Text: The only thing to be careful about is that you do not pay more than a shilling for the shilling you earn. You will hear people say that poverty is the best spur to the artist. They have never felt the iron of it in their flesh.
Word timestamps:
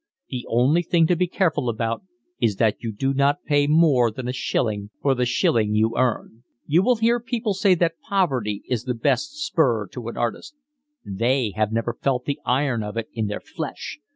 The 0.29 0.47
only 0.49 0.81
thing 0.81 1.05
to 1.05 1.15
be 1.15 1.27
careful 1.27 1.69
about 1.69 2.01
is 2.39 2.55
that 2.55 2.81
you 2.81 2.91
do 2.91 3.13
not 3.13 3.43
pay 3.45 3.67
more 3.67 4.09
than 4.09 4.27
a 4.27 4.33
shilling 4.33 4.89
for 4.99 5.13
the 5.13 5.27
shilling 5.27 5.75
you 5.75 5.93
earn. 5.95 6.43
You 6.65 6.81
will 6.81 6.95
hear 6.95 7.19
people 7.19 7.53
say 7.53 7.75
that 7.75 7.99
poverty 8.09 8.63
is 8.67 8.85
the 8.85 8.95
best 8.95 9.33
spur 9.45 9.85
to 9.89 10.01
the 10.01 10.19
artist. 10.19 10.55
They 11.05 11.51
have 11.55 11.71
never 11.71 11.93
felt 11.93 12.25
the 12.25 12.39
iron 12.43 12.81
of 12.81 12.97
it 12.97 13.09
in 13.13 13.27
their 13.27 13.41
flesh. 13.41 13.99